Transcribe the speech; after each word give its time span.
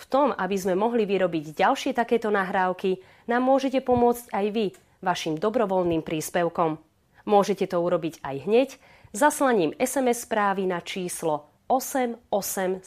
V 0.00 0.04
tom, 0.08 0.32
aby 0.32 0.56
sme 0.56 0.72
mohli 0.72 1.04
vyrobiť 1.04 1.60
ďalšie 1.60 1.92
takéto 1.92 2.32
nahrávky, 2.32 3.04
nám 3.28 3.44
môžete 3.44 3.84
pomôcť 3.84 4.32
aj 4.32 4.46
vy 4.48 4.72
vašim 5.04 5.36
dobrovoľným 5.36 6.00
príspevkom. 6.00 6.80
Môžete 7.28 7.68
to 7.68 7.84
urobiť 7.84 8.24
aj 8.24 8.36
hneď 8.48 8.80
zaslaním 9.12 9.76
SMS 9.76 10.24
správy 10.24 10.64
na 10.64 10.80
číslo 10.80 11.52
8877 11.68 12.80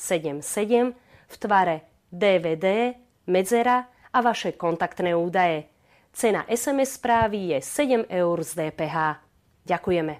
v 1.29 1.35
tvare 1.37 1.85
DVD, 2.09 2.97
medzera 3.29 3.85
a 4.09 4.17
vaše 4.25 4.57
kontaktné 4.57 5.13
údaje. 5.13 5.69
Cena 6.13 6.45
SMS 6.49 6.97
správy 6.97 7.53
je 7.53 7.59
7 7.61 8.09
eur 8.09 8.37
z 8.41 8.51
DPH. 8.57 9.21
Ďakujeme. 9.65 10.13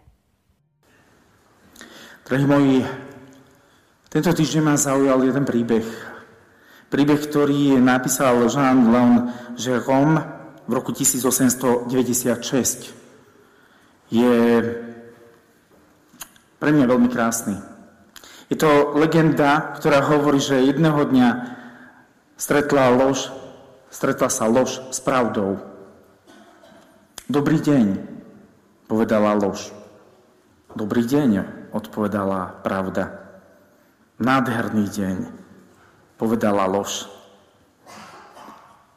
Drahí 2.24 2.46
moji, 2.48 2.86
tento 4.10 4.32
týždeň 4.32 4.62
ma 4.64 4.80
zaujal 4.80 5.26
jeden 5.28 5.44
príbeh, 5.44 6.13
Príbeh, 6.94 7.26
ktorý 7.26 7.82
napísal 7.82 8.46
Jean-Léon 8.54 9.34
Jérôme 9.58 10.22
v 10.70 10.78
roku 10.78 10.94
1896, 10.94 11.90
je 14.14 14.38
pre 16.62 16.70
mňa 16.70 16.86
veľmi 16.86 17.10
krásny. 17.10 17.58
Je 18.46 18.62
to 18.62 18.94
legenda, 18.94 19.74
ktorá 19.74 20.06
hovorí, 20.06 20.38
že 20.38 20.70
jedného 20.70 21.02
dňa 21.10 21.30
stretla, 22.38 22.94
lož, 22.94 23.34
stretla 23.90 24.30
sa 24.30 24.46
lož 24.46 24.78
s 24.94 25.02
pravdou. 25.02 25.66
Dobrý 27.26 27.58
deň, 27.58 28.06
povedala 28.86 29.34
lož. 29.34 29.74
Dobrý 30.78 31.02
deň, 31.10 31.42
odpovedala 31.74 32.62
pravda. 32.62 33.18
Nádherný 34.22 34.86
deň, 34.94 35.42
povedala 36.18 36.66
lož. 36.70 37.10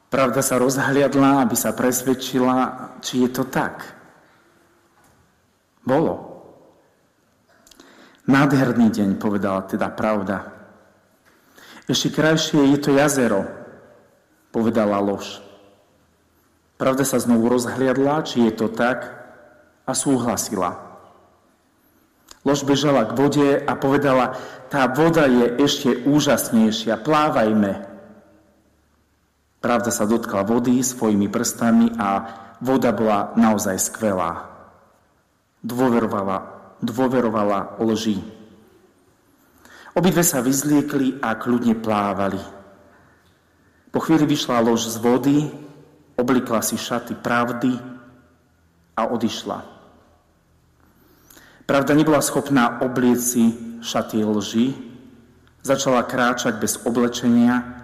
Pravda 0.07 0.41
sa 0.41 0.57
rozhliadla, 0.57 1.43
aby 1.43 1.57
sa 1.59 1.75
presvedčila, 1.75 2.89
či 3.03 3.27
je 3.27 3.31
to 3.35 3.45
tak. 3.51 3.83
Bolo. 5.83 6.39
Nádherný 8.27 8.91
deň, 8.91 9.11
povedala 9.19 9.67
teda 9.67 9.91
pravda. 9.91 10.51
Ešte 11.87 12.11
krajšie 12.11 12.75
je 12.75 12.79
to 12.83 12.91
jazero, 12.95 13.47
povedala 14.51 14.99
lož. 14.99 15.43
Pravda 16.75 17.07
sa 17.07 17.23
znovu 17.23 17.47
rozhliadla, 17.51 18.27
či 18.27 18.51
je 18.51 18.53
to 18.55 18.67
tak, 18.71 19.07
a 19.87 19.93
súhlasila. 19.95 20.86
Lož 22.47 22.63
bežala 22.63 23.11
k 23.11 23.13
vode 23.19 23.49
a 23.59 23.75
povedala, 23.75 24.39
tá 24.71 24.87
voda 24.87 25.27
je 25.27 25.59
ešte 25.67 26.07
úžasnejšia, 26.07 27.03
plávajme. 27.03 27.83
Pravda 29.59 29.91
sa 29.91 30.07
dotkla 30.07 30.47
vody 30.47 30.79
svojimi 30.79 31.27
prstami 31.27 31.91
a 31.99 32.23
voda 32.63 32.95
bola 32.95 33.35
naozaj 33.35 33.91
skvelá. 33.91 34.47
Dôverovala, 35.67 36.39
dôverovala 36.79 37.83
lži. 37.83 38.23
Obidve 39.99 40.23
sa 40.23 40.39
vyzliekli 40.39 41.19
a 41.19 41.35
kľudne 41.35 41.75
plávali. 41.83 42.39
Po 43.91 43.99
chvíli 43.99 44.23
vyšla 44.23 44.63
lož 44.63 44.87
z 44.87 45.03
vody, 45.03 45.51
oblikla 46.15 46.63
si 46.63 46.79
šaty 46.79 47.19
pravdy 47.19 47.75
a 48.95 49.03
odišla. 49.11 49.76
Pravda 51.67 51.99
nebola 51.99 52.23
schopná 52.23 52.79
oblieť 52.79 53.19
si 53.19 53.45
šaty 53.83 54.23
lži, 54.23 54.71
začala 55.67 56.07
kráčať 56.07 56.63
bez 56.63 56.79
oblečenia 56.87 57.83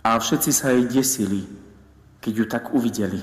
a 0.00 0.16
všetci 0.16 0.48
sa 0.48 0.72
jej 0.72 0.88
desili, 0.88 1.44
keď 2.24 2.32
ju 2.32 2.44
tak 2.48 2.72
uvideli. 2.72 3.20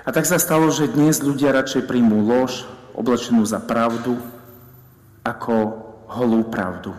A 0.00 0.08
tak 0.16 0.24
sa 0.24 0.40
stalo, 0.40 0.72
že 0.72 0.88
dnes 0.88 1.20
ľudia 1.20 1.52
radšej 1.52 1.84
príjmú 1.84 2.24
lož, 2.24 2.64
oblečenú 2.96 3.44
za 3.44 3.60
pravdu, 3.60 4.16
ako 5.20 5.76
holú 6.08 6.48
pravdu. 6.48 6.96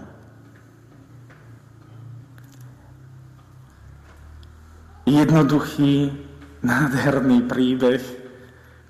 Jednoduchý, 5.09 6.13
nádherný 6.61 7.41
príbeh, 7.50 8.06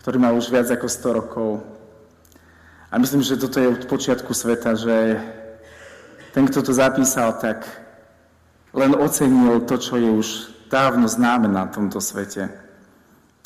ktorý 0.04 0.18
má 0.20 0.36
už 0.36 0.52
viac 0.52 0.68
ako 0.68 0.92
100 0.92 1.20
rokov, 1.24 1.77
a 2.88 2.96
myslím, 2.96 3.20
že 3.20 3.36
toto 3.36 3.60
je 3.60 3.68
od 3.68 3.84
počiatku 3.84 4.32
sveta, 4.32 4.80
že 4.80 5.20
ten, 6.32 6.48
kto 6.48 6.64
to 6.64 6.72
zapísal, 6.72 7.36
tak 7.36 7.68
len 8.72 8.96
ocenil 8.96 9.66
to, 9.68 9.76
čo 9.76 10.00
je 10.00 10.10
už 10.12 10.28
dávno 10.72 11.08
známe 11.08 11.52
na 11.52 11.68
tomto 11.68 12.00
svete. 12.00 12.48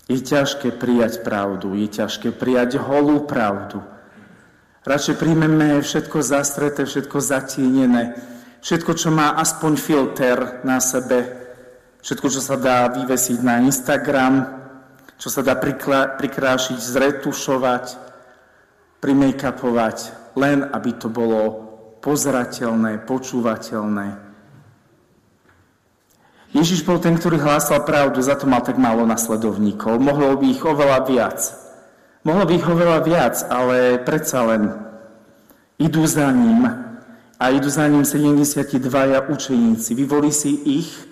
Je 0.06 0.20
ťažké 0.20 0.76
prijať 0.78 1.26
pravdu, 1.26 1.74
je 1.74 1.88
ťažké 1.88 2.36
prijať 2.36 2.78
holú 2.78 3.26
pravdu. 3.26 3.82
Radšej 4.82 5.16
príjmeme 5.22 5.78
všetko 5.82 6.26
zastreté, 6.26 6.86
všetko 6.90 7.18
zatienené, 7.22 8.18
všetko, 8.66 8.92
čo 8.98 9.10
má 9.14 9.38
aspoň 9.38 9.74
filter 9.78 10.38
na 10.66 10.82
sebe, 10.82 11.26
všetko, 12.02 12.28
čo 12.28 12.42
sa 12.42 12.58
dá 12.58 12.90
vyvesiť 12.90 13.40
na 13.46 13.62
Instagram, 13.62 14.62
čo 15.22 15.30
sa 15.30 15.46
dá 15.46 15.54
prikrášiť, 16.18 16.78
zretušovať, 16.82 18.11
primejkapovať, 19.02 19.98
len 20.38 20.64
aby 20.70 20.92
to 20.96 21.10
bolo 21.10 21.42
pozrateľné, 22.00 23.04
počúvateľné. 23.04 24.08
Ježiš 26.52 26.84
bol 26.84 27.00
ten, 27.00 27.16
ktorý 27.16 27.40
hlásal 27.40 27.88
pravdu, 27.88 28.20
za 28.20 28.36
to 28.36 28.46
mal 28.46 28.60
tak 28.60 28.76
málo 28.76 29.08
nasledovníkov. 29.08 29.98
Mohlo 29.98 30.36
by 30.36 30.46
ich 30.52 30.62
oveľa 30.62 31.00
viac. 31.08 31.40
Mohlo 32.22 32.44
by 32.46 32.54
ich 32.54 32.68
oveľa 32.68 33.00
viac, 33.02 33.36
ale 33.48 33.98
predsa 34.04 34.46
len 34.46 34.70
idú 35.80 36.04
za 36.06 36.30
ním 36.30 36.68
a 37.42 37.44
idú 37.50 37.72
za 37.72 37.88
ním 37.88 38.06
72 38.06 38.78
učeníci. 39.32 39.96
Vyvolí 39.98 40.30
si 40.30 40.54
ich 40.78 41.11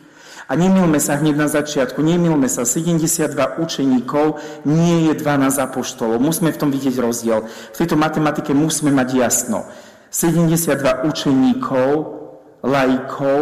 a 0.50 0.58
nemilme 0.58 0.98
sa 0.98 1.22
hneď 1.22 1.38
na 1.38 1.46
začiatku, 1.46 2.02
nemilme 2.02 2.50
sa, 2.50 2.66
72 2.66 3.62
učeníkov 3.62 4.42
nie 4.66 5.06
je 5.06 5.14
12 5.14 5.62
apoštolov. 5.62 6.18
Musíme 6.18 6.50
v 6.50 6.58
tom 6.58 6.74
vidieť 6.74 6.98
rozdiel. 6.98 7.46
V 7.46 7.78
tejto 7.78 7.94
matematike 7.94 8.50
musíme 8.58 8.90
mať 8.90 9.14
jasno. 9.14 9.70
72 10.10 11.06
učeníkov, 11.06 11.90
laikov, 12.66 13.42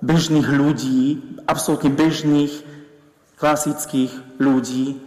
bežných 0.00 0.48
ľudí, 0.48 1.20
absolútne 1.44 1.92
bežných, 1.92 2.64
klasických 3.36 4.40
ľudí, 4.40 5.04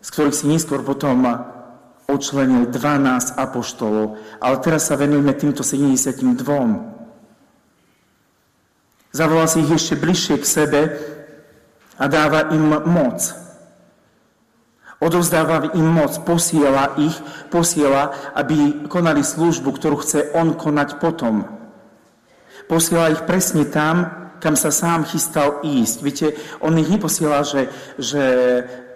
z 0.00 0.08
ktorých 0.08 0.32
si 0.32 0.48
neskôr 0.48 0.80
potom 0.80 1.28
odčlenil 2.08 2.72
12 2.72 3.36
apoštolov. 3.36 4.16
Ale 4.40 4.56
teraz 4.64 4.88
sa 4.88 4.96
venujeme 4.96 5.36
týmto 5.36 5.60
72. 5.60 6.99
Zavolal 9.10 9.50
si 9.50 9.66
ich 9.66 9.74
ešte 9.74 9.98
bližšie 9.98 10.38
k 10.38 10.46
sebe 10.46 10.80
a 11.98 12.04
dáva 12.06 12.54
im 12.54 12.78
moc. 12.86 13.18
Odovzdáva 15.00 15.72
im 15.72 15.88
moc, 15.88 16.12
posiela 16.28 16.92
ich, 17.00 17.16
posiela, 17.48 18.12
aby 18.36 18.84
konali 18.86 19.24
službu, 19.24 19.72
ktorú 19.72 20.04
chce 20.04 20.30
on 20.36 20.52
konať 20.52 21.00
potom. 21.00 21.48
Posiela 22.68 23.08
ich 23.08 23.24
presne 23.24 23.64
tam, 23.64 24.19
kam 24.40 24.56
sa 24.56 24.72
sám 24.72 25.04
chystal 25.04 25.60
ísť. 25.60 25.96
Viete, 26.00 26.26
on 26.64 26.72
ich 26.80 26.88
neposiela, 26.88 27.44
že, 27.44 27.68
že 28.00 28.24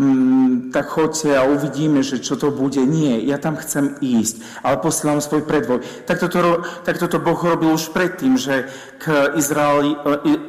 mm, 0.00 0.73
tak 0.73 0.88
chodte 0.88 1.29
a 1.37 1.44
uvidíme, 1.44 2.00
že 2.00 2.19
čo 2.19 2.41
to 2.41 2.49
bude. 2.49 2.81
Nie, 2.81 3.20
ja 3.20 3.37
tam 3.37 3.61
chcem 3.61 4.00
ísť, 4.00 4.64
ale 4.64 4.81
posielam 4.81 5.20
svoj 5.20 5.44
predvoj. 5.44 5.85
Tak 6.08 6.17
toto, 6.25 6.64
tak 6.82 6.96
toto 6.96 7.20
Boh 7.20 7.37
robil 7.37 7.76
už 7.76 7.93
predtým, 7.93 8.41
že 8.41 8.73
k 8.99 9.37
Izraeli, 9.37 9.94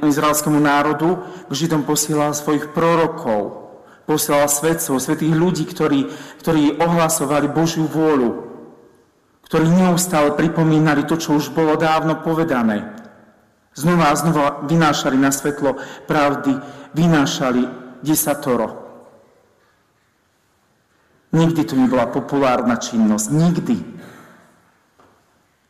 izraelskému 0.08 0.58
národu, 0.58 1.20
k 1.52 1.54
Židom 1.54 1.84
posielal 1.84 2.32
svojich 2.32 2.72
prorokov, 2.72 3.68
posielal 4.08 4.48
svetcov, 4.48 5.04
svetých 5.04 5.36
ľudí, 5.36 5.68
ktorí, 5.68 6.08
ktorí 6.40 6.80
ohlasovali 6.80 7.52
Božiu 7.52 7.86
vôľu, 7.92 8.48
ktorí 9.46 9.68
neustále 9.70 10.34
pripomínali 10.34 11.04
to, 11.04 11.20
čo 11.20 11.38
už 11.38 11.52
bolo 11.52 11.76
dávno 11.76 12.24
povedané 12.24 13.05
Znova 13.76 14.08
a 14.08 14.16
znova 14.16 14.48
vynášali 14.64 15.20
na 15.20 15.36
svetlo 15.36 15.76
pravdy, 16.08 16.56
vynášali 16.96 17.68
desatoro. 18.00 18.88
Nikdy 21.36 21.62
to 21.68 21.76
nebola 21.76 22.08
populárna 22.08 22.80
činnosť. 22.80 23.28
Nikdy. 23.36 23.76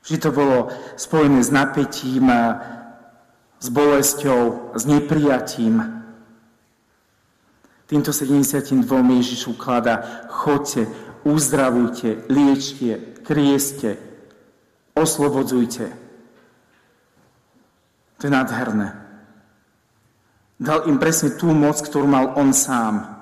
Vždy 0.06 0.18
to 0.22 0.30
bolo 0.30 0.70
spojené 0.94 1.42
s 1.42 1.50
napätím, 1.50 2.30
s 3.58 3.68
bolesťou, 3.74 4.78
s 4.78 4.86
neprijatím. 4.86 6.06
Týmto 7.90 8.14
72 8.14 8.86
Ježiš 9.18 9.50
ukladá, 9.50 10.30
chodte, 10.30 10.86
uzdravujte, 11.26 12.30
liečte, 12.30 13.18
krieste, 13.26 13.98
oslobodzujte. 14.94 16.05
To 18.26 18.34
je 18.34 18.42
nádherné. 18.42 18.90
Dal 20.58 20.90
im 20.90 20.98
presne 20.98 21.38
tú 21.38 21.54
moc, 21.54 21.78
ktorú 21.78 22.10
mal 22.10 22.34
on 22.42 22.58
sám. 22.58 23.22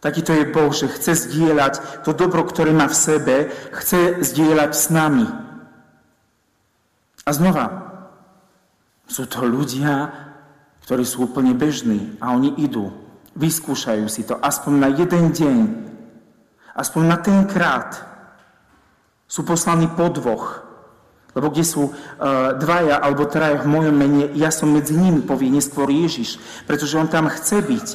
Taký 0.00 0.24
to 0.24 0.32
je 0.32 0.48
Boh, 0.48 0.72
že 0.72 0.88
chce 0.88 1.28
zdieľať 1.28 2.00
to 2.00 2.16
dobro, 2.16 2.40
ktoré 2.48 2.72
má 2.72 2.88
v 2.88 2.96
sebe, 2.96 3.52
chce 3.76 4.24
zdieľať 4.24 4.72
s 4.72 4.88
nami. 4.88 5.28
A 7.28 7.30
znova, 7.36 7.66
sú 9.04 9.28
to 9.28 9.44
ľudia, 9.44 10.08
ktorí 10.88 11.04
sú 11.04 11.28
úplne 11.28 11.52
bežní 11.52 12.16
a 12.16 12.32
oni 12.32 12.56
idú, 12.56 12.88
vyskúšajú 13.36 14.08
si 14.08 14.24
to 14.24 14.40
aspoň 14.40 14.72
na 14.80 14.88
jeden 14.96 15.28
deň, 15.28 15.58
aspoň 16.72 17.02
na 17.04 17.20
ten 17.20 17.44
krát. 17.44 18.00
Sú 19.28 19.44
poslaní 19.44 19.92
po 19.92 20.08
dvoch. 20.08 20.65
Lebo 21.36 21.52
kde 21.52 21.68
sú 21.68 21.92
uh, 21.92 22.56
dvaja 22.56 22.96
alebo 22.96 23.28
traja 23.28 23.60
v 23.60 23.68
mojom 23.68 23.92
mene, 23.92 24.32
ja 24.32 24.48
som 24.48 24.72
medzi 24.72 24.96
nimi, 24.96 25.20
povie 25.20 25.52
neskôr 25.52 25.84
Ježiš, 25.92 26.40
pretože 26.64 26.96
on 26.96 27.12
tam 27.12 27.28
chce 27.28 27.60
byť. 27.60 27.86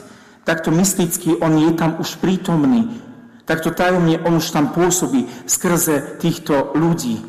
Takto 0.45 0.69
mysticky 0.69 1.41
on 1.41 1.57
je 1.57 1.73
tam 1.73 1.97
už 1.97 2.21
prítomný. 2.21 3.01
Takto 3.49 3.73
tajomne 3.73 4.21
on 4.23 4.37
už 4.37 4.53
tam 4.53 4.69
pôsobí 4.69 5.25
skrze 5.49 6.21
týchto 6.21 6.77
ľudí. 6.77 7.25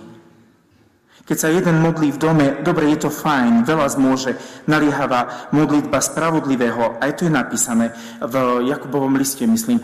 Keď 1.23 1.37
sa 1.39 1.49
jeden 1.49 1.79
modlí 1.79 2.13
v 2.13 2.19
dome, 2.19 2.47
dobre, 2.67 2.91
je 2.93 3.07
to 3.07 3.11
fajn, 3.11 3.63
veľa 3.63 3.87
zmôže 3.95 4.37
naliehavá 4.67 5.49
modlitba 5.55 6.03
spravodlivého, 6.03 6.99
aj 6.99 7.11
to 7.15 7.31
je 7.31 7.33
napísané 7.33 7.95
v 8.19 8.67
Jakubovom 8.67 9.15
liste, 9.15 9.47
myslím. 9.47 9.79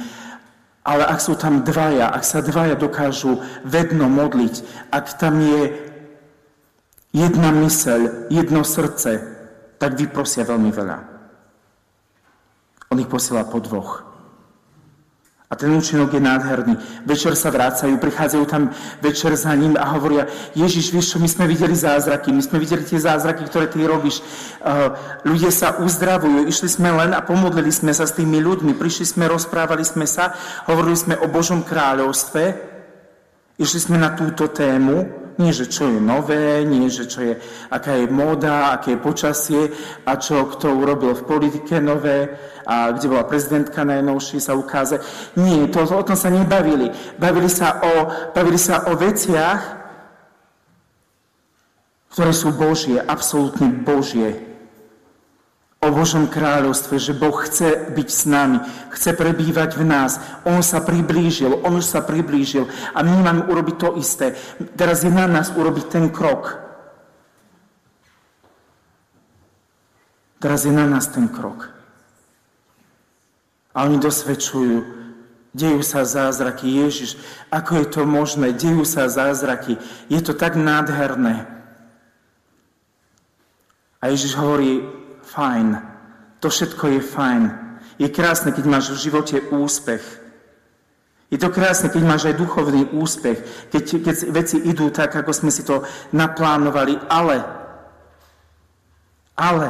Ale 0.82 1.06
ak 1.06 1.22
sú 1.22 1.38
tam 1.38 1.62
dvaja, 1.62 2.10
ak 2.10 2.24
sa 2.26 2.42
dvaja 2.42 2.74
dokážu 2.74 3.38
vedno 3.62 4.10
modliť, 4.10 4.54
ak 4.90 5.06
tam 5.14 5.38
je 5.38 5.87
jedna 7.12 7.50
myseľ, 7.52 8.30
jedno 8.32 8.64
srdce, 8.64 9.22
tak 9.78 9.94
vyprosia 9.94 10.44
veľmi 10.44 10.70
veľa. 10.74 10.98
On 12.88 12.98
ich 12.98 13.08
posiela 13.08 13.44
po 13.44 13.60
dvoch. 13.60 14.08
A 15.48 15.56
ten 15.56 15.72
účinok 15.72 16.12
je 16.12 16.20
nádherný. 16.20 16.76
Večer 17.08 17.32
sa 17.32 17.48
vrácajú, 17.48 17.96
prichádzajú 17.96 18.44
tam 18.44 18.68
večer 19.00 19.32
za 19.32 19.56
ním 19.56 19.80
a 19.80 19.96
hovoria, 19.96 20.28
Ježiš, 20.52 20.92
vieš 20.92 21.16
čo, 21.16 21.18
my 21.24 21.24
sme 21.24 21.48
videli 21.48 21.72
zázraky, 21.72 22.28
my 22.36 22.44
sme 22.44 22.60
videli 22.60 22.84
tie 22.84 23.00
zázraky, 23.00 23.48
ktoré 23.48 23.72
ty 23.72 23.80
robíš. 23.80 24.20
Uh, 24.60 24.92
ľudia 25.24 25.48
sa 25.48 25.80
uzdravujú, 25.80 26.44
išli 26.52 26.68
sme 26.68 26.92
len 26.92 27.16
a 27.16 27.24
pomodlili 27.24 27.72
sme 27.72 27.96
sa 27.96 28.04
s 28.04 28.12
tými 28.12 28.44
ľuďmi, 28.44 28.76
prišli 28.76 29.08
sme, 29.08 29.24
rozprávali 29.24 29.88
sme 29.88 30.04
sa, 30.04 30.36
hovorili 30.68 31.00
sme 31.00 31.14
o 31.16 31.32
Božom 31.32 31.64
kráľovstve, 31.64 32.67
išli 33.58 33.78
sme 33.82 33.96
na 33.98 34.14
túto 34.14 34.48
tému 34.48 35.28
nie, 35.38 35.54
že 35.54 35.70
čo 35.70 35.86
je 35.86 36.02
nové, 36.02 36.66
nie, 36.66 36.90
že 36.90 37.06
čo 37.06 37.22
je, 37.22 37.38
aká 37.70 37.94
je 37.94 38.10
móda, 38.10 38.74
aké 38.74 38.98
je 38.98 38.98
počasie 38.98 39.62
a 40.02 40.18
čo 40.18 40.50
kto 40.50 40.74
urobil 40.74 41.14
v 41.14 41.26
politike 41.30 41.78
nové 41.78 42.34
a 42.66 42.90
kde 42.90 43.06
bola 43.06 43.22
prezidentka 43.22 43.86
najnovšie 43.86 44.42
sa 44.42 44.58
ukáze. 44.58 44.98
Nie, 45.38 45.70
to, 45.70 45.86
o 45.86 46.02
tom 46.02 46.18
sa 46.18 46.26
nebavili. 46.26 46.90
Bavili 47.22 47.46
sa 47.46 47.78
o, 47.78 48.10
bavili 48.34 48.58
sa 48.58 48.90
o 48.90 48.98
veciach, 48.98 49.62
ktoré 52.10 52.34
sú 52.34 52.50
Božie, 52.58 52.98
absolútne 52.98 53.70
Božie 53.70 54.47
Božom 55.98 56.30
kráľovstve, 56.30 56.94
že 57.02 57.10
Boh 57.10 57.34
chce 57.42 57.90
byť 57.90 58.08
s 58.08 58.22
nami, 58.30 58.62
chce 58.94 59.18
prebývať 59.18 59.74
v 59.74 59.82
nás. 59.82 60.22
On 60.46 60.62
sa 60.62 60.78
priblížil, 60.78 61.58
On 61.66 61.74
už 61.74 61.90
sa 61.90 62.06
priblížil 62.06 62.70
a 62.94 63.02
my 63.02 63.18
máme 63.18 63.42
urobiť 63.50 63.76
to 63.82 63.88
isté. 63.98 64.38
Teraz 64.78 65.02
je 65.02 65.10
na 65.10 65.26
nás 65.26 65.50
urobiť 65.50 65.90
ten 65.90 66.06
krok. 66.06 66.62
Teraz 70.38 70.62
je 70.62 70.70
na 70.70 70.86
nás 70.86 71.10
ten 71.10 71.26
krok. 71.26 71.74
A 73.74 73.82
oni 73.82 73.98
dosvedčujú, 73.98 74.86
dejú 75.50 75.82
sa 75.82 76.06
zázraky. 76.06 76.70
Ježiš, 76.70 77.18
ako 77.50 77.82
je 77.82 77.86
to 77.90 78.02
možné? 78.06 78.54
Dejú 78.54 78.86
sa 78.86 79.10
zázraky. 79.10 79.82
Je 80.06 80.20
to 80.22 80.30
tak 80.30 80.54
nádherné. 80.54 81.46
A 83.98 84.14
Ježiš 84.14 84.38
hovorí, 84.38 84.86
fajn. 85.26 85.87
To 86.40 86.48
všetko 86.48 86.84
je 86.98 87.00
fajn. 87.00 87.42
Je 87.98 88.08
krásne, 88.08 88.54
keď 88.54 88.64
máš 88.66 88.94
v 88.94 89.02
živote 89.10 89.36
úspech. 89.50 90.02
Je 91.28 91.36
to 91.36 91.52
krásne, 91.52 91.92
keď 91.92 92.02
máš 92.08 92.30
aj 92.30 92.40
duchovný 92.40 92.88
úspech, 92.96 93.68
keď, 93.68 93.84
keď 94.00 94.16
veci 94.32 94.56
idú 94.64 94.88
tak, 94.88 95.12
ako 95.12 95.28
sme 95.34 95.52
si 95.52 95.60
to 95.60 95.84
naplánovali, 96.16 96.96
ale, 97.04 97.44
ale, 99.36 99.68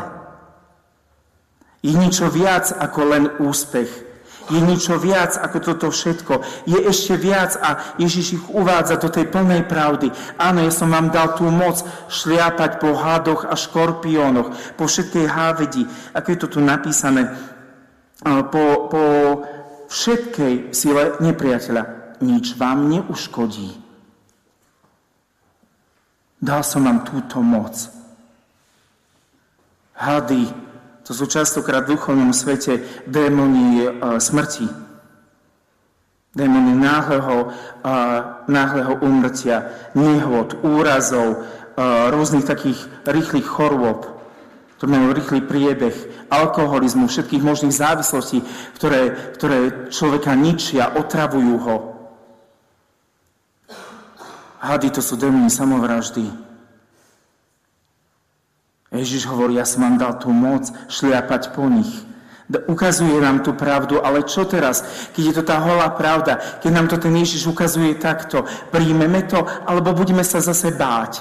je 1.82 1.92
niečo 1.98 2.30
viac 2.30 2.70
ako 2.70 3.00
len 3.10 3.24
úspech 3.42 4.07
je 4.48 4.60
niečo 4.60 4.96
viac 4.96 5.36
ako 5.36 5.58
toto 5.60 5.86
všetko. 5.92 6.64
Je 6.64 6.78
ešte 6.88 7.14
viac 7.20 7.56
a 7.60 7.96
Ježiš 8.00 8.26
ich 8.40 8.44
uvádza 8.48 8.96
do 8.96 9.08
tej 9.12 9.28
plnej 9.28 9.68
pravdy. 9.68 10.08
Áno, 10.40 10.64
ja 10.64 10.72
som 10.72 10.88
vám 10.92 11.12
dal 11.12 11.36
tú 11.36 11.48
moc 11.48 11.80
šliapať 12.08 12.80
po 12.80 12.96
hadoch 12.96 13.44
a 13.44 13.54
škorpiónoch, 13.54 14.76
po 14.76 14.84
všetkej 14.88 15.26
hávedi. 15.28 15.84
Ako 16.16 16.28
je 16.32 16.38
to 16.40 16.48
tu 16.48 16.60
napísané? 16.60 17.28
Po, 18.24 18.90
po 18.90 19.02
všetkej 19.88 20.74
sile 20.74 21.16
nepriateľa. 21.20 22.16
Nič 22.18 22.58
vám 22.58 22.90
neuškodí. 22.90 23.78
Dal 26.38 26.62
som 26.62 26.86
vám 26.86 27.02
túto 27.02 27.42
moc. 27.42 27.74
Hady, 29.98 30.67
to 31.08 31.16
sú 31.16 31.24
častokrát 31.24 31.88
v 31.88 31.96
duchovnom 31.96 32.36
svete 32.36 32.84
démoni 33.08 33.80
e, 33.80 33.88
smrti. 34.20 34.68
Démoni 36.36 36.76
náhleho, 36.76 37.48
e, 37.48 37.90
náhleho 38.44 38.92
umrtia, 39.00 39.72
nehod, 39.96 40.60
úrazov, 40.60 41.32
e, 41.32 41.36
rôznych 42.12 42.44
takých 42.44 42.76
rýchlych 43.08 43.48
chorôb. 43.48 44.04
To 44.78 44.84
majú 44.84 45.16
rýchly 45.16 45.40
priebeh, 45.48 46.28
alkoholizmu, 46.28 47.08
všetkých 47.08 47.40
možných 47.40 47.72
závislostí, 47.72 48.44
ktoré, 48.76 49.32
ktoré 49.32 49.88
človeka 49.88 50.36
ničia, 50.36 50.92
otravujú 50.92 51.56
ho. 51.56 51.76
Hady 54.60 54.92
to 54.92 55.00
sú 55.00 55.16
démoni 55.16 55.48
samovraždy. 55.48 56.47
Ježiš 58.88 59.28
hovorí, 59.28 59.60
ja 59.60 59.68
som 59.68 59.84
vám 59.84 60.00
dal 60.00 60.16
tú 60.16 60.32
moc 60.32 60.64
šliapať 60.88 61.52
po 61.52 61.68
nich. 61.68 62.08
Ukazuje 62.48 63.20
nám 63.20 63.44
tú 63.44 63.52
pravdu, 63.52 64.00
ale 64.00 64.24
čo 64.24 64.48
teraz, 64.48 64.80
keď 65.12 65.22
je 65.28 65.34
to 65.36 65.42
tá 65.44 65.60
holá 65.60 65.92
pravda, 65.92 66.40
keď 66.64 66.70
nám 66.72 66.88
to 66.88 66.96
ten 66.96 67.12
Ježiš 67.12 67.44
ukazuje 67.44 68.00
takto, 68.00 68.48
príjmeme 68.72 69.28
to, 69.28 69.44
alebo 69.68 69.92
budeme 69.92 70.24
sa 70.24 70.40
zase 70.40 70.72
báť. 70.72 71.20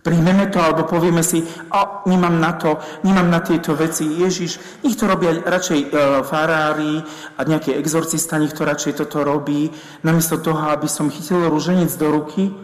Príjmeme 0.00 0.48
to, 0.48 0.62
alebo 0.62 0.88
povieme 0.88 1.20
si, 1.20 1.44
o, 1.68 1.82
nemám 2.08 2.40
na 2.40 2.56
to, 2.56 2.80
nemám 3.04 3.28
na 3.28 3.44
tieto 3.44 3.76
veci. 3.76 4.06
Ježiš, 4.06 4.80
nech 4.86 4.96
to 4.96 5.04
robia 5.04 5.34
radšej 5.34 5.80
e, 5.82 5.88
farári 6.24 7.02
a 7.36 7.40
nejaký 7.44 7.76
exorcista, 7.76 8.40
nech 8.40 8.54
to 8.56 8.64
radšej 8.64 9.02
toto 9.02 9.20
robí, 9.26 9.68
namiesto 10.06 10.40
toho, 10.40 10.72
aby 10.72 10.88
som 10.88 11.12
chytil 11.12 11.50
rúženec 11.50 11.90
do 11.98 12.08
ruky 12.08 12.54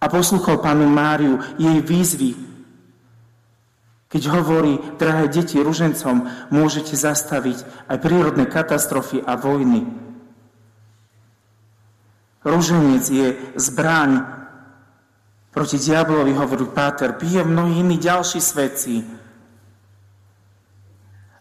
a 0.00 0.08
poslúchol 0.08 0.64
pánu 0.64 0.88
Máriu 0.88 1.38
jej 1.60 1.78
výzvy, 1.84 2.32
keď 4.10 4.22
hovorí, 4.34 4.74
drahé 4.98 5.30
deti, 5.30 5.62
ružencom 5.62 6.50
môžete 6.50 6.98
zastaviť 6.98 7.62
aj 7.86 7.96
prírodné 8.02 8.50
katastrofy 8.50 9.22
a 9.22 9.38
vojny. 9.38 9.86
Ruženec 12.42 13.04
je 13.06 13.38
zbraň 13.54 14.26
proti 15.54 15.78
diablovi, 15.78 16.34
hovorí 16.34 16.66
Páter, 16.74 17.14
pije 17.14 17.46
mnohí 17.46 17.86
iní 17.86 18.02
ďalší 18.02 18.42
svedci. 18.42 19.06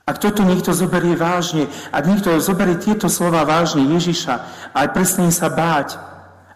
Ak 0.06 0.18
toto 0.22 0.42
niekto 0.42 0.74
zoberie 0.74 1.18
vážne, 1.18 1.70
ak 1.90 2.06
niekto 2.06 2.34
zoberie 2.42 2.78
tieto 2.82 3.10
slova 3.10 3.46
vážne 3.46 3.86
Ježiša 3.98 4.34
aj 4.74 4.88
prestane 4.94 5.30
sa 5.30 5.50
báť, 5.54 6.09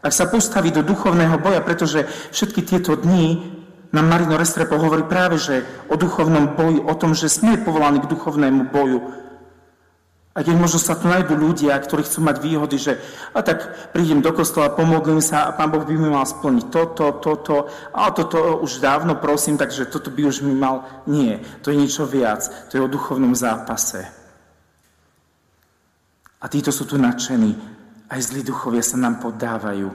ak 0.03 0.11
sa 0.11 0.27
postaví 0.27 0.69
do 0.69 0.83
duchovného 0.83 1.39
boja, 1.39 1.63
pretože 1.63 2.03
všetky 2.35 2.67
tieto 2.67 2.99
dni 2.99 3.39
nám 3.95 4.09
Marino 4.09 4.35
Restrepo 4.35 4.75
hovorí 4.75 5.07
práve, 5.07 5.39
že 5.39 5.63
o 5.87 5.95
duchovnom 5.95 6.59
boji, 6.59 6.83
o 6.83 6.93
tom, 6.99 7.15
že 7.15 7.31
sme 7.31 7.61
povolaní 7.61 8.03
k 8.03 8.11
duchovnému 8.11 8.67
boju. 8.67 8.99
A 10.33 10.41
keď 10.41 10.57
možno 10.57 10.81
sa 10.81 10.97
tu 10.97 11.05
nájdú 11.05 11.37
ľudia, 11.37 11.77
ktorí 11.77 12.01
chcú 12.09 12.25
mať 12.25 12.41
výhody, 12.41 12.81
že 12.81 12.97
a 13.37 13.45
tak 13.45 13.93
prídem 13.93 14.17
do 14.17 14.33
kostola, 14.33 14.73
pomodlím 14.73 15.21
sa 15.21 15.45
a 15.45 15.53
Pán 15.53 15.69
Boh 15.69 15.85
by 15.85 15.93
mi 15.93 16.09
mal 16.09 16.25
splniť 16.25 16.73
toto, 16.73 17.21
toto, 17.21 17.69
a 17.93 18.09
toto 18.09 18.57
už 18.65 18.81
dávno 18.81 19.21
prosím, 19.21 19.61
takže 19.61 19.85
toto 19.93 20.09
by 20.09 20.25
už 20.25 20.41
mi 20.41 20.57
mal. 20.57 21.05
Nie, 21.05 21.37
to 21.61 21.69
je 21.69 21.77
niečo 21.77 22.09
viac. 22.09 22.49
To 22.73 22.81
je 22.81 22.81
o 22.81 22.89
duchovnom 22.89 23.37
zápase. 23.37 24.09
A 26.41 26.49
títo 26.49 26.73
sú 26.73 26.89
tu 26.89 26.97
nadšení. 26.97 27.72
Aj 28.11 28.19
zlí 28.19 28.43
duchovia 28.43 28.83
sa 28.83 28.99
nám 28.99 29.19
podávajú. 29.23 29.91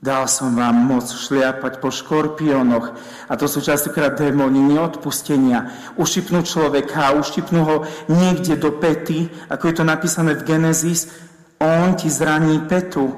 Dal 0.00 0.24
som 0.32 0.56
vám 0.56 0.80
moc 0.80 1.04
šliapať 1.04 1.76
po 1.76 1.92
škorpiónoch 1.92 2.96
a 3.28 3.36
to 3.36 3.44
sú 3.44 3.60
častokrát 3.60 4.16
démoni 4.16 4.56
neodpustenia. 4.56 5.68
Ušipnú 6.00 6.40
človeka, 6.40 7.12
ušipnú 7.20 7.60
ho 7.60 7.76
niekde 8.08 8.56
do 8.56 8.72
pety, 8.80 9.28
ako 9.52 9.68
je 9.68 9.74
to 9.76 9.84
napísané 9.84 10.32
v 10.40 10.46
Genesis, 10.48 11.12
on 11.60 11.92
ti 12.00 12.08
zraní 12.08 12.64
petu, 12.64 13.12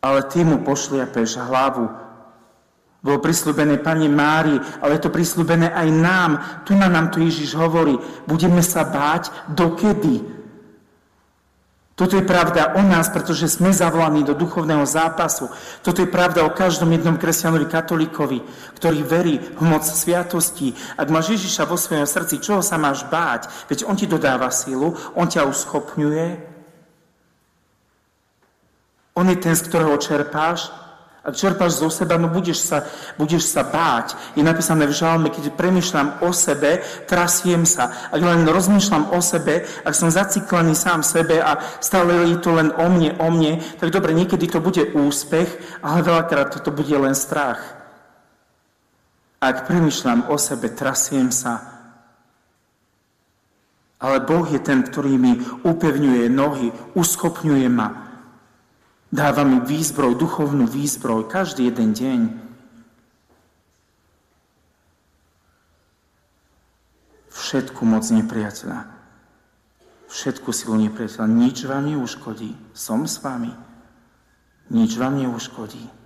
ale 0.00 0.24
ty 0.32 0.40
mu 0.40 0.64
pošliapeš 0.64 1.44
hlavu. 1.44 2.05
Bolo 3.06 3.22
prislúbené 3.22 3.78
Pani 3.78 4.10
Mári, 4.10 4.58
ale 4.82 4.98
je 4.98 5.06
to 5.06 5.14
prislúbené 5.14 5.70
aj 5.70 5.88
nám. 5.94 6.30
Tu 6.66 6.74
na 6.74 6.90
nám 6.90 7.14
tu 7.14 7.22
Ježiš 7.22 7.54
hovorí, 7.54 7.94
budeme 8.26 8.66
sa 8.66 8.82
báť 8.82 9.30
dokedy? 9.54 10.26
Toto 11.96 12.18
je 12.18 12.26
pravda 12.26 12.76
o 12.76 12.82
nás, 12.82 13.08
pretože 13.08 13.48
sme 13.48 13.72
zavolaní 13.72 14.20
do 14.20 14.34
duchovného 14.34 14.84
zápasu. 14.84 15.48
Toto 15.80 16.02
je 16.02 16.10
pravda 16.10 16.44
o 16.44 16.52
každom 16.52 16.92
jednom 16.92 17.16
kresťanovi 17.16 17.70
katolíkovi, 17.70 18.42
ktorý 18.76 19.00
verí 19.00 19.40
v 19.40 19.62
moc 19.64 19.86
sviatosti. 19.86 20.74
Ak 20.98 21.08
máš 21.08 21.38
Ježiša 21.38 21.64
vo 21.64 21.78
svojom 21.78 22.04
srdci, 22.04 22.42
čoho 22.42 22.60
sa 22.60 22.76
máš 22.76 23.06
báť? 23.08 23.48
Veď 23.70 23.88
On 23.88 23.96
ti 23.96 24.04
dodáva 24.04 24.52
sílu, 24.52 24.92
On 25.14 25.24
ťa 25.24 25.48
uschopňuje. 25.48 26.26
On 29.16 29.24
je 29.24 29.36
ten, 29.40 29.56
z 29.56 29.64
ktorého 29.64 29.96
čerpáš 29.96 30.68
ak 31.26 31.34
čerpáš 31.34 31.82
zo 31.82 31.90
seba, 31.90 32.14
no 32.14 32.30
budeš 32.30 32.62
sa, 32.62 32.86
budeš 33.18 33.50
sa 33.50 33.66
báť. 33.66 34.14
Je 34.38 34.46
napísané 34.46 34.86
v 34.86 34.94
žalme, 34.94 35.26
keď 35.26 35.58
premyšľam 35.58 36.22
o 36.22 36.30
sebe, 36.30 36.86
trasiem 37.10 37.66
sa. 37.66 37.90
Ak 38.14 38.22
len 38.22 38.46
rozmýšľam 38.46 39.10
o 39.10 39.18
sebe, 39.18 39.66
ak 39.82 39.90
som 39.90 40.06
zaciklený 40.06 40.78
sám 40.78 41.02
sebe 41.02 41.42
a 41.42 41.58
stále 41.82 42.30
je 42.30 42.38
to 42.38 42.54
len 42.54 42.70
o 42.78 42.86
mne, 42.86 43.18
o 43.18 43.26
mne, 43.34 43.58
tak 43.82 43.90
dobre, 43.90 44.14
niekedy 44.14 44.46
to 44.46 44.62
bude 44.62 44.94
úspech, 44.94 45.50
ale 45.82 46.06
veľakrát 46.06 46.54
toto 46.54 46.70
bude 46.70 46.94
len 46.94 47.18
strach. 47.18 47.58
Ak 49.42 49.66
premyšľam 49.66 50.30
o 50.30 50.38
sebe, 50.38 50.70
trasiem 50.70 51.34
sa. 51.34 51.74
Ale 53.98 54.22
Boh 54.22 54.46
je 54.46 54.62
ten, 54.62 54.86
ktorý 54.86 55.18
mi 55.18 55.42
upevňuje 55.66 56.30
nohy, 56.30 56.70
uschopňuje 56.94 57.66
ma. 57.66 58.05
Dáva 59.06 59.46
mi 59.46 59.62
výzbroj, 59.62 60.18
duchovnú 60.18 60.66
výzbroj 60.66 61.30
každý 61.30 61.70
jeden 61.70 61.94
deň. 61.94 62.20
Všetku 67.30 67.86
moc 67.86 68.02
nepriateľa. 68.10 68.90
Všetku 70.10 70.50
silu 70.50 70.74
nepriateľa. 70.82 71.26
Nič 71.30 71.62
vám 71.70 71.86
neuškodí. 71.86 72.58
Som 72.74 73.06
s 73.06 73.22
vami. 73.22 73.54
Nič 74.74 74.98
vám 74.98 75.22
neuškodí. 75.22 76.05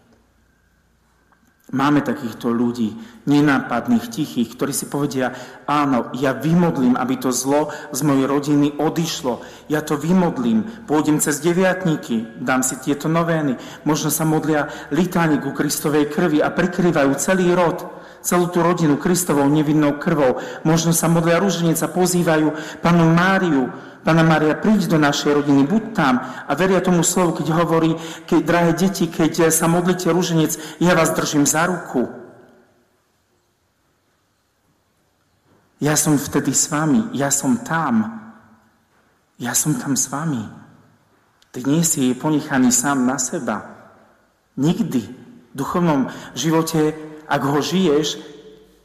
Máme 1.71 2.03
takýchto 2.03 2.51
ľudí, 2.51 2.99
nenápadných, 3.31 4.11
tichých, 4.11 4.59
ktorí 4.59 4.75
si 4.75 4.91
povedia, 4.91 5.31
áno, 5.71 6.11
ja 6.19 6.35
vymodlím, 6.35 6.99
aby 6.99 7.15
to 7.23 7.31
zlo 7.31 7.71
z 7.95 8.01
mojej 8.03 8.27
rodiny 8.27 8.75
odišlo. 8.75 9.39
Ja 9.71 9.79
to 9.79 9.95
vymodlím, 9.95 10.67
pôjdem 10.91 11.23
cez 11.23 11.39
deviatníky, 11.39 12.43
dám 12.43 12.67
si 12.67 12.75
tieto 12.83 13.07
novény. 13.07 13.55
Možno 13.87 14.11
sa 14.11 14.27
modlia 14.27 14.67
litánik 14.91 15.47
u 15.47 15.55
Kristovej 15.55 16.11
krvi 16.11 16.43
a 16.43 16.51
prikrývajú 16.51 17.15
celý 17.23 17.55
rod, 17.55 17.87
celú 18.19 18.51
tú 18.51 18.67
rodinu 18.67 18.99
Kristovou 18.99 19.47
nevinnou 19.47 19.95
krvou. 19.95 20.43
Možno 20.67 20.91
sa 20.91 21.07
modlia 21.07 21.39
rúženec 21.39 21.79
a 21.87 21.93
pozývajú 21.93 22.81
panu 22.83 23.15
Máriu, 23.15 23.71
Pána 24.01 24.25
Maria, 24.25 24.57
príď 24.57 24.97
do 24.97 24.99
našej 24.99 25.45
rodiny, 25.45 25.69
buď 25.69 25.85
tam 25.93 26.25
a 26.25 26.53
veria 26.57 26.81
tomu 26.81 27.05
slovu, 27.05 27.37
keď 27.37 27.53
hovorí, 27.53 27.93
keď, 28.25 28.41
drahé 28.41 28.73
deti, 28.73 29.05
keď 29.05 29.53
sa 29.53 29.69
modlíte 29.69 30.09
rúženec, 30.09 30.57
ja 30.81 30.97
vás 30.97 31.13
držím 31.13 31.45
za 31.45 31.69
ruku. 31.69 32.09
Ja 35.81 35.97
som 35.97 36.17
vtedy 36.17 36.53
s 36.53 36.69
vami, 36.69 37.13
ja 37.17 37.33
som 37.33 37.61
tam. 37.61 38.21
Ja 39.41 39.57
som 39.57 39.77
tam 39.77 39.97
s 39.97 40.13
vami. 40.13 40.45
Ty 41.53 41.61
nie 41.65 41.81
si 41.85 42.13
ponechaný 42.13 42.69
sám 42.69 43.09
na 43.09 43.17
seba. 43.17 43.65
Nikdy. 44.61 45.03
V 45.51 45.55
duchovnom 45.57 46.13
živote, 46.37 46.95
ak 47.27 47.43
ho 47.43 47.59
žiješ, 47.59 48.21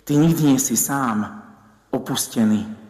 ty 0.08 0.18
nikdy 0.18 0.56
nie 0.56 0.60
si 0.60 0.74
sám 0.80 1.44
opustený. 1.92 2.85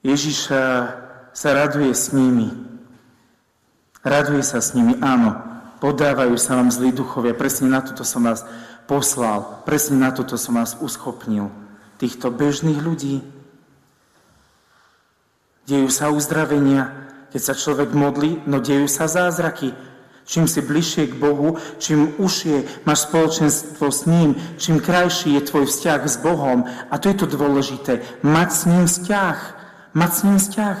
Ježiš 0.00 0.48
eh, 0.48 0.56
sa 1.32 1.48
raduje 1.52 1.92
s 1.92 2.12
nimi. 2.16 2.48
Raduje 4.00 4.40
sa 4.40 4.64
s 4.64 4.72
nimi, 4.72 4.96
áno. 5.04 5.36
Podávajú 5.80 6.36
sa 6.36 6.56
vám 6.56 6.72
zlí 6.72 6.92
duchovia. 6.92 7.36
Presne 7.36 7.68
na 7.68 7.80
toto 7.84 8.04
som 8.04 8.24
vás 8.24 8.44
poslal. 8.88 9.64
Presne 9.64 10.00
na 10.00 10.12
toto 10.12 10.40
som 10.40 10.56
vás 10.56 10.76
uschopnil. 10.80 11.52
Týchto 12.00 12.32
bežných 12.32 12.80
ľudí. 12.80 13.20
Dejú 15.68 15.88
sa 15.92 16.08
uzdravenia, 16.08 16.90
keď 17.30 17.40
sa 17.40 17.54
človek 17.54 17.92
modlí, 17.92 18.44
no 18.48 18.58
dejú 18.58 18.88
sa 18.88 19.06
zázraky. 19.06 19.76
Čím 20.24 20.48
si 20.48 20.60
bližšie 20.64 21.10
k 21.12 21.18
Bohu, 21.20 21.58
čím 21.76 22.16
užšie 22.16 22.86
máš 22.88 23.08
spoločenstvo 23.10 23.88
s 23.90 24.06
ním, 24.06 24.36
čím 24.56 24.80
krajší 24.80 25.36
je 25.36 25.46
tvoj 25.48 25.64
vzťah 25.68 26.00
s 26.06 26.16
Bohom. 26.22 26.64
A 26.88 26.94
to 26.96 27.12
je 27.12 27.16
to 27.20 27.26
dôležité. 27.28 28.00
Mať 28.24 28.48
s 28.48 28.62
ním 28.64 28.84
vzťah. 28.88 29.59
Mať 29.90 30.10
s 30.14 30.22
ním 30.22 30.38
vzťah. 30.38 30.78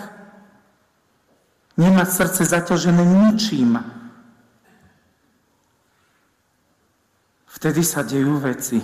Nemať 1.80 2.08
srdce 2.12 2.42
zaťažené 2.44 3.02
ničím. 3.02 3.80
Vtedy 7.50 7.82
sa 7.84 8.06
dejú 8.06 8.40
veci. 8.40 8.80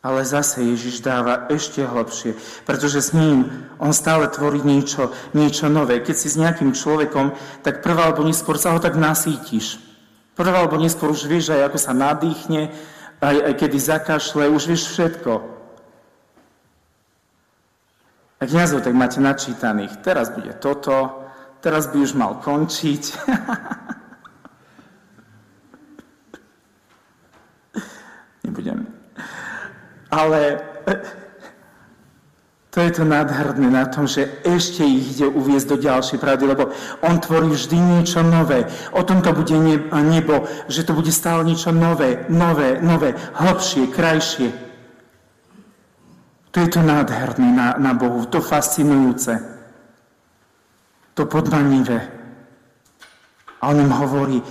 Ale 0.00 0.24
zase 0.24 0.64
Ježiš 0.64 1.04
dáva 1.04 1.44
ešte 1.52 1.84
hlbšie, 1.84 2.32
pretože 2.64 3.04
s 3.04 3.12
ním 3.12 3.68
on 3.76 3.92
stále 3.92 4.32
tvorí 4.32 4.64
niečo, 4.64 5.12
niečo 5.36 5.68
nové. 5.68 6.00
Keď 6.00 6.16
si 6.16 6.32
s 6.32 6.40
nejakým 6.40 6.72
človekom, 6.72 7.36
tak 7.60 7.84
prvá 7.84 8.08
alebo 8.08 8.24
neskôr 8.24 8.56
sa 8.56 8.72
ho 8.72 8.80
tak 8.80 8.96
nasítiš. 8.96 9.76
Prvá 10.32 10.64
alebo 10.64 10.80
neskôr 10.80 11.12
už 11.12 11.28
vieš 11.28 11.52
aj 11.52 11.68
ako 11.68 11.78
sa 11.80 11.92
nadýchne, 11.92 12.72
aj, 13.20 13.36
aj 13.44 13.52
kedy 13.60 13.76
zakašle, 13.76 14.48
už 14.48 14.72
vieš 14.72 14.88
všetko. 14.88 15.59
A 18.40 18.48
kniazov 18.48 18.80
tak 18.80 18.96
máte 18.96 19.20
načítaných. 19.20 20.00
Teraz 20.00 20.32
bude 20.32 20.56
toto, 20.56 21.28
teraz 21.60 21.92
by 21.92 22.00
už 22.00 22.16
mal 22.16 22.40
končiť. 22.40 23.28
Nebudem. 28.48 28.88
Ale 30.08 30.56
to 32.72 32.80
je 32.80 32.90
to 32.96 33.04
nádherné 33.04 33.68
na 33.68 33.84
tom, 33.92 34.08
že 34.08 34.40
ešte 34.40 34.88
ich 34.88 35.20
ide 35.20 35.28
uviezť 35.28 35.68
do 35.74 35.76
ďalšej 35.76 36.16
pravdy, 36.16 36.44
lebo 36.48 36.72
on 37.04 37.20
tvorí 37.20 37.52
vždy 37.52 37.76
niečo 37.76 38.24
nové. 38.24 38.64
O 38.96 39.04
tom 39.04 39.20
to 39.20 39.36
bude 39.36 39.52
nebo, 39.92 40.48
že 40.64 40.88
to 40.88 40.96
bude 40.96 41.12
stále 41.12 41.44
niečo 41.44 41.76
nové, 41.76 42.24
nové, 42.32 42.80
nové, 42.80 43.12
hlbšie, 43.36 43.92
krajšie. 43.92 44.69
To 46.50 46.56
je 46.60 46.68
to 46.68 46.82
nádherné 46.82 47.48
na, 47.54 47.68
na 47.78 47.94
Bohu, 47.94 48.26
to 48.26 48.42
fascinujúce, 48.42 49.38
to 51.14 51.22
podmanivé. 51.26 52.10
A 53.62 53.70
on 53.70 53.78
im 53.78 53.92
hovorí, 53.94 54.42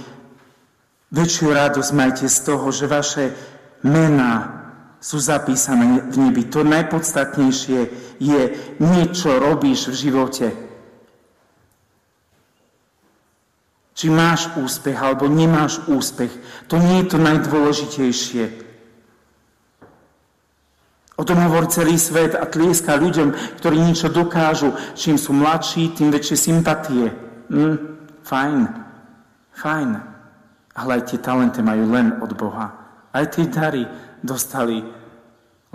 väčšiu 1.11 1.51
radosť 1.51 1.91
majte 1.91 2.27
z 2.31 2.39
toho, 2.45 2.71
že 2.71 2.87
vaše 2.87 3.35
mená 3.83 4.59
sú 4.99 5.19
zapísané 5.19 6.07
v 6.07 6.15
nebi. 6.29 6.47
To 6.51 6.63
najpodstatnejšie 6.63 7.79
je 8.19 8.41
niečo 8.79 9.39
robíš 9.39 9.91
v 9.91 9.95
živote. 9.95 10.47
Či 13.99 14.07
máš 14.07 14.47
úspech 14.55 14.95
alebo 14.95 15.27
nemáš 15.27 15.83
úspech, 15.91 16.31
to 16.71 16.79
nie 16.79 17.03
je 17.03 17.07
to 17.11 17.17
najdôležitejšie. 17.19 18.68
O 21.19 21.27
tom 21.27 21.35
hovorí 21.43 21.67
celý 21.67 21.99
svet 21.99 22.31
a 22.31 22.47
tlieska 22.47 22.95
ľuďom, 22.95 23.59
ktorí 23.59 23.75
niečo 23.75 24.07
dokážu. 24.07 24.71
Čím 24.95 25.19
sú 25.19 25.35
mladší, 25.35 25.91
tým 25.91 26.15
väčšie 26.15 26.37
sympatie. 26.39 27.11
Hm, 27.51 27.75
fajn, 28.23 28.59
fajn. 29.51 29.89
Ale 30.79 30.89
aj 30.95 31.03
tie 31.11 31.19
talenty 31.19 31.59
majú 31.59 31.91
len 31.91 32.23
od 32.23 32.31
Boha. 32.39 32.71
Aj 33.11 33.25
tie 33.27 33.51
dary 33.51 33.83
dostali 34.23 34.79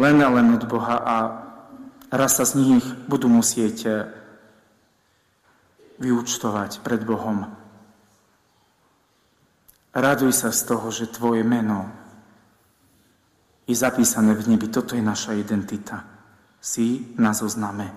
len 0.01 0.17
a 0.25 0.33
len 0.33 0.57
od 0.57 0.65
Boha 0.65 0.97
a 1.05 1.17
raz 2.09 2.41
sa 2.41 2.49
z 2.49 2.65
nich 2.65 2.85
budú 3.05 3.29
musieť 3.29 3.77
eh, 3.85 3.95
vyúčtovať 6.01 6.81
pred 6.81 7.05
Bohom. 7.05 7.53
Raduj 9.93 10.33
sa 10.33 10.51
z 10.57 10.61
toho, 10.73 10.89
že 10.89 11.13
tvoje 11.13 11.45
meno 11.45 12.04
je 13.65 13.75
zapísané 13.75 14.37
v 14.37 14.55
nebi. 14.55 14.69
Toto 14.69 14.97
je 14.97 15.03
naša 15.05 15.33
identita. 15.37 16.05
Si 16.61 17.17
na 17.17 17.33
zozname. 17.33 17.93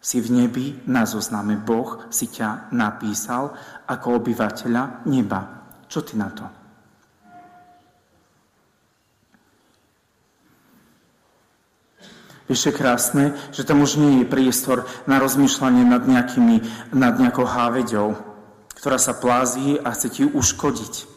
Si 0.00 0.20
v 0.20 0.28
nebi 0.32 0.66
na 0.88 1.04
zozname. 1.04 1.56
Boh 1.56 2.08
si 2.08 2.28
ťa 2.28 2.72
napísal 2.72 3.52
ako 3.88 4.22
obyvateľa 4.22 5.08
neba. 5.08 5.40
Čo 5.88 6.00
ty 6.04 6.16
na 6.16 6.28
to? 6.32 6.46
Vieš, 12.46 12.70
je 12.70 12.78
krásne, 12.78 13.24
že 13.50 13.66
tam 13.66 13.82
už 13.82 13.98
nie 13.98 14.22
je 14.22 14.30
priestor 14.30 14.86
na 15.10 15.18
rozmýšľanie 15.18 15.82
nad, 15.82 16.06
nejakými, 16.06 16.62
nad 16.94 17.18
nejakou 17.18 17.42
háveďou, 17.42 18.14
ktorá 18.78 19.02
sa 19.02 19.18
plází 19.18 19.82
a 19.82 19.90
chce 19.90 20.08
ti 20.14 20.22
uškodiť. 20.22 21.15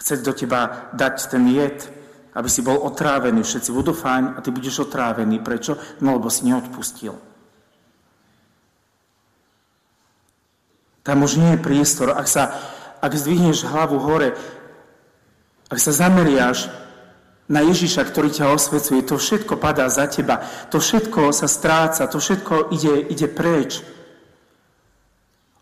Chce 0.00 0.24
do 0.24 0.32
teba 0.32 0.88
dať 0.96 1.28
ten 1.28 1.44
jed, 1.52 1.76
aby 2.32 2.48
si 2.48 2.64
bol 2.64 2.80
otrávený. 2.80 3.44
Všetci 3.44 3.68
budú 3.68 3.92
fajn 3.92 4.34
a 4.34 4.38
ty 4.40 4.48
budeš 4.48 4.88
otrávený. 4.88 5.44
Prečo? 5.44 5.76
No, 6.00 6.16
lebo 6.16 6.32
si 6.32 6.48
neodpustil. 6.48 7.12
Tam 11.04 11.20
už 11.20 11.36
nie 11.36 11.52
je 11.56 11.64
priestor. 11.64 12.16
Ak, 12.16 12.28
sa, 12.28 12.56
ak 13.04 13.12
zdvihneš 13.12 13.68
hlavu 13.68 14.00
hore, 14.00 14.36
ak 15.68 15.76
sa 15.76 15.92
zameriaš 15.92 16.72
na 17.50 17.60
Ježiša, 17.60 18.08
ktorý 18.08 18.32
ťa 18.32 18.56
osvecuje, 18.56 19.04
to 19.04 19.20
všetko 19.20 19.60
padá 19.60 19.90
za 19.92 20.08
teba. 20.08 20.40
To 20.72 20.80
všetko 20.80 21.34
sa 21.34 21.44
stráca, 21.44 22.08
to 22.08 22.22
všetko 22.22 22.72
ide, 22.72 23.10
ide 23.10 23.28
preč. 23.28 23.84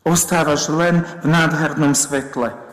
Ostávaš 0.07 0.71
len 0.71 1.03
v 1.25 1.27
nádhernom 1.27 1.97
svetle. 1.97 2.68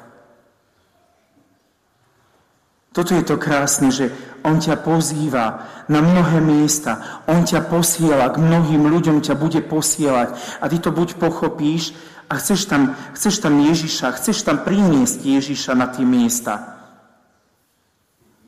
Toto 2.96 3.12
je 3.12 3.28
to 3.28 3.36
krásne, 3.36 3.92
že 3.92 4.08
On 4.48 4.56
ťa 4.56 4.80
pozýva 4.80 5.68
na 5.92 6.00
mnohé 6.00 6.40
miesta. 6.40 7.22
On 7.28 7.44
ťa 7.44 7.68
posiela, 7.68 8.32
k 8.32 8.40
mnohým 8.40 8.88
ľuďom 8.88 9.20
ťa 9.20 9.36
bude 9.36 9.60
posielať. 9.68 10.32
A 10.64 10.72
ty 10.72 10.80
to 10.80 10.96
buď 10.96 11.20
pochopíš 11.20 11.92
a 12.32 12.40
chceš 12.40 12.72
tam, 12.72 12.96
chceš 13.12 13.44
tam 13.44 13.60
Ježiša, 13.60 14.16
chceš 14.16 14.48
tam 14.48 14.64
priniesť 14.64 15.28
Ježiša 15.28 15.76
na 15.76 15.92
tie 15.92 16.08
miesta. 16.08 16.72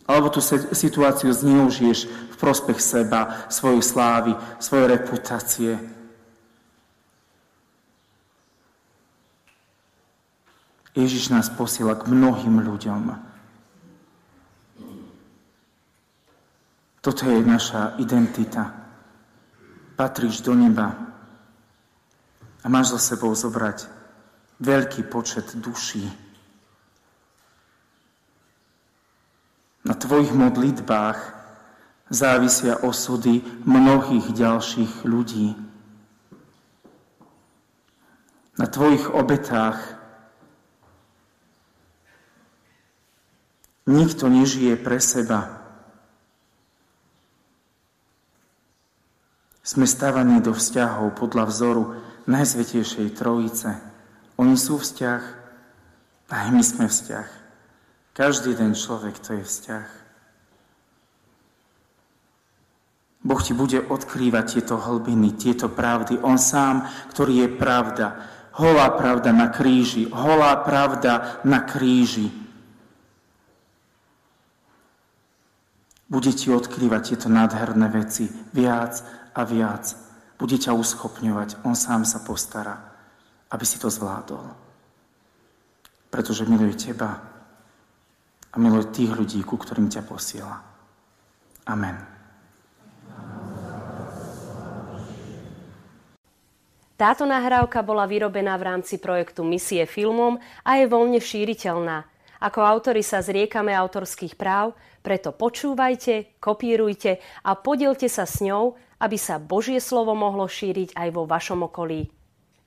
Alebo 0.08 0.32
tú 0.32 0.40
situáciu 0.72 1.36
zneužiješ 1.36 2.08
v 2.08 2.36
prospech 2.40 2.80
seba, 2.80 3.52
svojej 3.52 3.84
slávy, 3.84 4.32
svojej 4.64 4.96
reputácie. 4.96 5.76
Ježiš 10.96 11.36
nás 11.36 11.52
posiela 11.52 12.00
k 12.00 12.08
mnohým 12.08 12.64
ľuďom. 12.64 13.27
Toto 17.08 17.32
je 17.32 17.40
naša 17.40 17.96
identita. 18.04 18.68
Patríš 19.96 20.44
do 20.44 20.52
neba 20.52 20.92
a 22.60 22.68
máš 22.68 23.00
za 23.00 23.00
sebou 23.00 23.32
zobrať 23.32 23.88
veľký 24.60 25.08
počet 25.08 25.56
duší. 25.56 26.04
Na 29.88 29.96
tvojich 29.96 30.36
modlitbách 30.36 31.20
závisia 32.12 32.76
osudy 32.84 33.40
mnohých 33.64 34.28
ďalších 34.36 35.08
ľudí. 35.08 35.56
Na 38.60 38.68
tvojich 38.68 39.08
obetách 39.16 39.80
nikto 43.88 44.28
nežije 44.28 44.76
pre 44.76 45.00
seba, 45.00 45.67
Sme 49.68 49.84
stavaní 49.84 50.40
do 50.40 50.56
vzťahov 50.56 51.20
podľa 51.20 51.52
vzoru 51.52 51.84
Najsvetejšej 52.24 53.20
Trojice. 53.20 53.76
Oni 54.40 54.56
sú 54.56 54.80
vzťah, 54.80 55.22
aj 56.32 56.48
my 56.56 56.64
sme 56.64 56.88
vzťah. 56.88 57.28
Každý 58.16 58.56
jeden 58.56 58.80
človek 58.80 59.20
to 59.20 59.36
je 59.36 59.44
vzťah. 59.44 59.88
Boh 63.28 63.42
ti 63.44 63.52
bude 63.52 63.84
odkrývať 63.84 64.56
tieto 64.56 64.80
hlbiny, 64.80 65.36
tieto 65.36 65.68
pravdy. 65.68 66.16
On 66.24 66.40
sám, 66.40 66.88
ktorý 67.12 67.44
je 67.44 67.50
pravda. 67.60 68.08
Holá 68.56 68.88
pravda 68.96 69.36
na 69.36 69.52
kríži. 69.52 70.08
Holá 70.08 70.64
pravda 70.64 71.44
na 71.44 71.68
kríži. 71.68 72.32
Bude 76.08 76.32
ti 76.32 76.48
odkrývať 76.56 77.02
tieto 77.14 77.28
nádherné 77.28 77.92
veci 77.92 78.32
viac 78.56 79.27
a 79.38 79.46
viac. 79.46 79.94
Bude 80.42 80.58
ťa 80.58 80.74
uschopňovať. 80.74 81.62
On 81.62 81.78
sám 81.78 82.06
sa 82.10 82.26
postará, 82.26 82.82
aby 83.54 83.66
si 83.66 83.78
to 83.78 83.94
zvládol. 83.94 84.50
Pretože 86.10 86.50
miluje 86.50 86.74
teba 86.74 87.22
a 88.50 88.56
miluje 88.58 88.90
tých 88.90 89.14
ľudí, 89.14 89.40
ku 89.46 89.62
ktorým 89.62 89.94
ťa 89.94 90.02
posiela. 90.02 90.58
Amen. 91.70 92.18
Táto 96.98 97.30
nahrávka 97.30 97.86
bola 97.86 98.10
vyrobená 98.10 98.58
v 98.58 98.74
rámci 98.74 98.98
projektu 98.98 99.46
Misie 99.46 99.86
filmom 99.86 100.42
a 100.66 100.82
je 100.82 100.90
voľne 100.90 101.22
šíriteľná. 101.22 102.10
Ako 102.42 102.66
autori 102.66 103.06
sa 103.06 103.22
zriekame 103.22 103.70
autorských 103.70 104.34
práv, 104.34 104.74
preto 105.06 105.30
počúvajte, 105.30 106.42
kopírujte 106.42 107.22
a 107.46 107.54
podielte 107.54 108.10
sa 108.10 108.26
s 108.26 108.42
ňou, 108.42 108.78
aby 108.98 109.18
sa 109.18 109.38
Božie 109.38 109.82
slovo 109.82 110.16
mohlo 110.18 110.48
šíriť 110.50 110.98
aj 110.98 111.10
vo 111.14 111.26
vašom 111.30 111.62
okolí. 111.66 112.10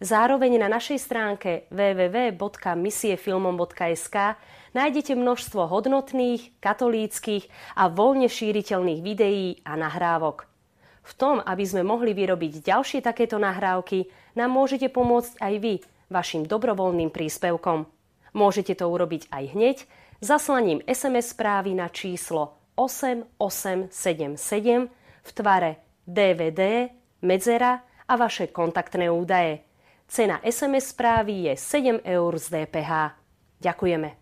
Zároveň 0.00 0.56
na 0.56 0.72
našej 0.72 0.96
stránke 0.96 1.68
www.misiefilmom.sk 1.68 4.16
nájdete 4.72 5.12
množstvo 5.12 5.68
hodnotných, 5.68 6.56
katolíckých 6.56 7.44
a 7.76 7.92
voľne 7.92 8.32
šíriteľných 8.32 9.04
videí 9.04 9.60
a 9.60 9.76
nahrávok. 9.76 10.48
V 11.04 11.12
tom, 11.20 11.44
aby 11.44 11.64
sme 11.68 11.84
mohli 11.84 12.16
vyrobiť 12.16 12.64
ďalšie 12.64 13.04
takéto 13.04 13.36
nahrávky, 13.36 14.08
nám 14.40 14.56
môžete 14.56 14.88
pomôcť 14.88 15.36
aj 15.36 15.54
vy 15.60 15.84
vašim 16.08 16.48
dobrovoľným 16.48 17.12
príspevkom. 17.12 17.84
Môžete 18.32 18.80
to 18.80 18.88
urobiť 18.88 19.28
aj 19.28 19.44
hneď 19.52 19.84
zaslaním 20.24 20.80
SMS 20.88 21.36
správy 21.36 21.76
na 21.76 21.92
číslo 21.92 22.56
8877 22.80 24.88
v 25.20 25.30
tvare 25.36 25.89
DVD, 26.10 26.90
medzera 27.22 27.86
a 28.08 28.16
vaše 28.18 28.50
kontaktné 28.50 29.10
údaje. 29.10 29.62
Cena 30.10 30.42
SMS 30.42 30.90
správy 30.90 31.46
je 31.46 31.54
7 31.56 32.02
eur 32.02 32.32
z 32.38 32.46
DPH. 32.50 33.14
Ďakujeme. 33.62 34.19